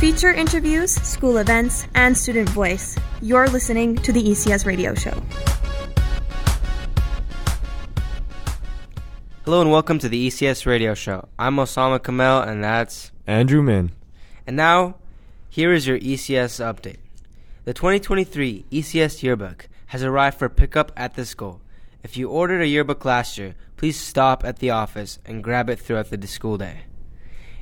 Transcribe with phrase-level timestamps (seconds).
[0.00, 2.96] Feature interviews, school events, and student voice.
[3.20, 5.12] You're listening to the ECS Radio Show.
[9.44, 11.28] Hello and welcome to the ECS Radio Show.
[11.38, 13.92] I'm Osama Kamel, and that's Andrew Min.
[14.46, 14.94] And now,
[15.50, 17.00] here is your ECS update.
[17.66, 21.60] The 2023 ECS yearbook has arrived for pickup at the school.
[22.02, 25.78] If you ordered a yearbook last year, please stop at the office and grab it
[25.78, 26.84] throughout the school day.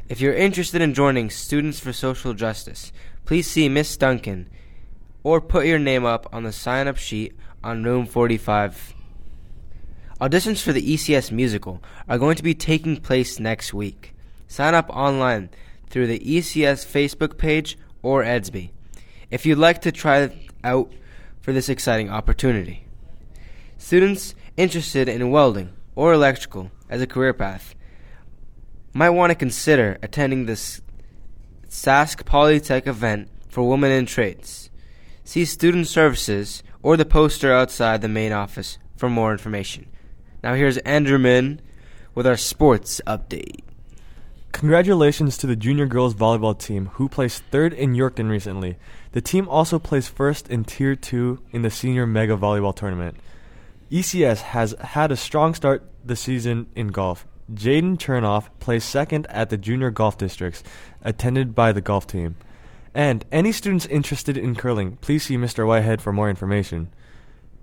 [0.09, 2.93] If you're interested in joining Students for Social Justice,
[3.27, 4.49] please see Miss Duncan
[5.23, 8.95] or put your name up on the sign up sheet on room 45.
[10.19, 14.15] Auditions for the ECS musical are going to be taking place next week.
[14.47, 15.51] Sign up online
[15.91, 18.71] through the ECS Facebook page or Edsby
[19.31, 20.91] if you'd like to try out
[21.43, 22.87] for this exciting opportunity.
[23.77, 27.75] Students interested in welding or electrical as a career path
[28.99, 30.83] might want to consider attending this
[31.69, 34.71] Sask Polytech event for women in trades.
[35.23, 39.87] See Student Services or the poster outside the main office for more information.
[40.43, 41.61] Now here's Andrew Min
[42.17, 43.61] with our sports update.
[44.51, 48.79] Congratulations to the junior girls volleyball team who placed third in Yorkton recently.
[49.13, 53.17] The team also placed first in Tier 2 in the senior mega volleyball tournament.
[53.93, 57.29] ECS has had a strong start this season in golf.
[57.53, 60.63] Jaden Chernoff placed second at the junior golf districts,
[61.03, 62.37] attended by the golf team.
[62.95, 65.67] And any students interested in curling, please see Mr.
[65.67, 66.91] Whitehead for more information.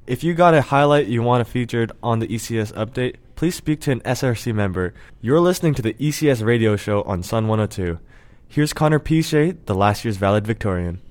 [0.07, 3.91] If you got a highlight you want featured on the ECS update, please speak to
[3.91, 4.93] an SRC member.
[5.19, 7.99] You're listening to the ECS radio show on Sun 102.
[8.47, 11.01] Here's Connor Piche, the last year's valedictorian.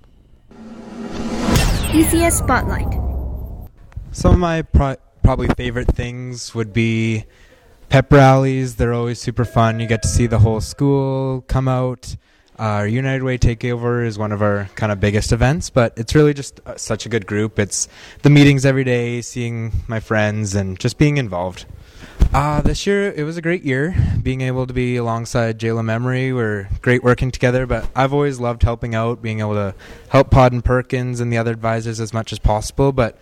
[1.91, 2.93] ECS Spotlight.
[4.13, 7.25] Some of my pro- probably favorite things would be
[7.95, 8.75] pep rallies.
[8.75, 9.79] They're always super fun.
[9.79, 12.17] You get to see the whole school come out.
[12.59, 16.13] Uh, our United Way takeover is one of our kind of biggest events, but it's
[16.13, 17.57] really just uh, such a good group.
[17.57, 17.87] It's
[18.23, 21.67] the meetings every day, seeing my friends, and just being involved.
[22.33, 23.95] Uh, this year, it was a great year.
[24.21, 28.65] Being able to be alongside Jayla Memory, we're great working together, but I've always loved
[28.65, 29.73] helping out, being able to
[30.09, 33.17] help Pod and Perkins and the other advisors as much as possible, but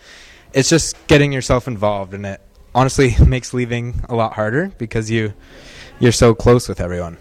[0.54, 2.40] it's just getting yourself involved, in it
[2.74, 5.32] honestly makes leaving a lot harder because you,
[6.00, 7.18] you're so close with everyone.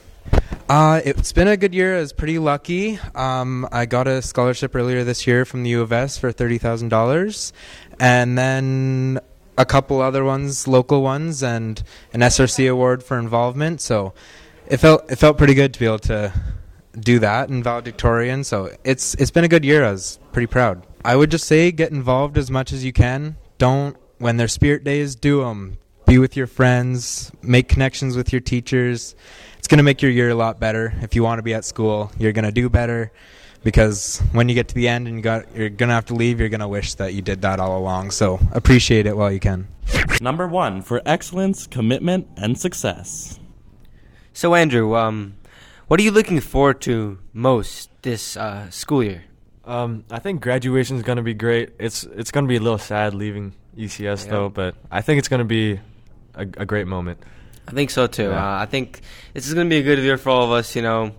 [0.70, 1.98] Uh, it's been a good year.
[1.98, 2.98] I was pretty lucky.
[3.14, 6.58] Um, I got a scholarship earlier this year from the U of S for thirty
[6.58, 7.52] thousand dollars,
[8.00, 9.20] and then
[9.58, 11.84] a couple other ones, local ones, and
[12.14, 13.82] an SRC award for involvement.
[13.82, 14.14] So
[14.68, 16.32] it felt it felt pretty good to be able to
[16.98, 18.44] do that in valedictorian.
[18.44, 19.84] So it's it's been a good year.
[19.84, 20.88] I was pretty proud.
[21.04, 23.36] I would just say get involved as much as you can.
[23.58, 25.78] Don't when their spirit days, do them.
[26.06, 27.32] Be with your friends.
[27.42, 29.16] Make connections with your teachers.
[29.58, 30.94] It's going to make your year a lot better.
[31.02, 33.12] If you want to be at school, you're going to do better
[33.64, 36.14] because when you get to the end and you got you're going to have to
[36.14, 38.12] leave, you're going to wish that you did that all along.
[38.12, 39.68] So appreciate it while you can.
[40.22, 43.40] Number one for excellence, commitment, and success.
[44.34, 45.36] So, Andrew, um,
[45.88, 49.26] what are you looking forward to most this uh, school year?
[49.66, 51.72] Um, I think graduation is going to be great.
[51.80, 54.32] It's it's going to be a little sad leaving ECS Yeah.
[54.32, 55.80] though, but I think it's going to be
[56.36, 57.20] a, a great moment.
[57.68, 58.24] I think so too.
[58.30, 58.44] Yeah.
[58.58, 59.02] Uh, I think
[59.34, 60.76] this is going to be a good year for all of us.
[60.76, 61.12] You know,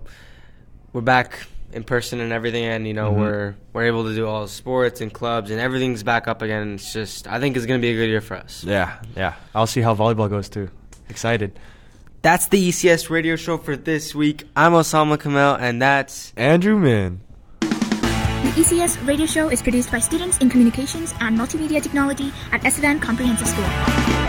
[0.91, 1.39] we're back
[1.71, 3.17] in person and everything, and you know Mhm.
[3.17, 6.73] we're we're able to do all the sports and clubs, and everything's back up again.
[6.75, 8.63] It's just I think it's going to be a good year for us.
[8.63, 9.35] Yeah, yeah.
[9.55, 10.69] I'll see how volleyball goes too.
[11.09, 11.57] Excited.
[12.21, 14.43] That's the ECS radio show for this week.
[14.55, 17.21] I'm Osama Kamel, and that's Andrew Min.
[18.43, 22.99] The ECS radio show is produced by students in communications and multimedia technology at Estevan
[22.99, 24.22] Comprehensive School.